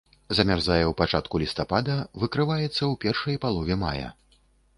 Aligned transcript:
Замярзае 0.37 0.85
ў 0.87 0.93
пачатку 1.01 1.41
лістапада, 1.43 1.99
выкрываецца 2.25 2.67
ў 2.69 2.93
першай 3.05 3.35
палове 3.45 3.79
мая. 3.85 4.09